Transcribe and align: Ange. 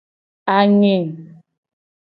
Ange. 0.55 0.93